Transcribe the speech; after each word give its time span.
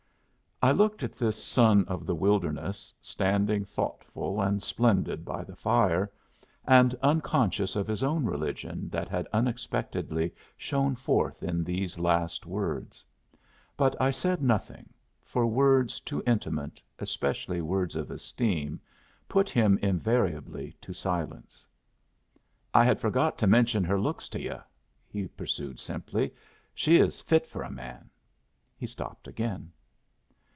I 0.63 0.71
looked 0.71 1.01
at 1.01 1.13
this 1.13 1.43
son 1.43 1.85
of 1.85 2.05
the 2.05 2.13
wilderness, 2.13 2.93
standing 3.01 3.65
thoughtful 3.65 4.39
and 4.39 4.61
splendid 4.61 5.25
by 5.25 5.43
the 5.43 5.55
fire, 5.55 6.11
and 6.67 6.93
unconscious 7.01 7.75
of 7.75 7.87
his 7.87 8.03
own 8.03 8.25
religion 8.25 8.87
that 8.89 9.07
had 9.09 9.27
unexpectedly 9.33 10.35
shone 10.57 10.93
forth 10.93 11.41
in 11.41 11.63
these 11.63 11.97
last 11.99 12.45
words. 12.45 13.03
But 13.75 13.99
I 13.99 14.11
said 14.11 14.39
nothing; 14.43 14.93
for 15.23 15.47
words 15.47 15.99
too 15.99 16.21
intimate, 16.27 16.79
especially 16.99 17.61
words 17.63 17.95
of 17.95 18.11
esteem, 18.11 18.79
put 19.27 19.49
him 19.49 19.79
invariably 19.81 20.75
to 20.81 20.93
silence. 20.93 21.67
"I 22.71 22.83
had 22.85 22.99
forgot 22.99 23.35
to 23.39 23.47
mention 23.47 23.83
her 23.85 23.99
looks 23.99 24.29
to 24.29 24.39
yu'." 24.39 24.61
he 25.07 25.27
pursued, 25.27 25.79
simply. 25.79 26.31
"She 26.75 26.97
is 26.97 27.19
fit 27.19 27.47
for 27.47 27.63
a 27.63 27.71
man." 27.71 28.11
He 28.77 28.85
stopped 28.85 29.27
again. 29.27 29.71